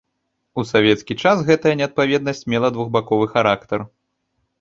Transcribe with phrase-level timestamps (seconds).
[0.59, 3.79] У савецкі час гэтая неадпаведнасць мела двухбаковы характар.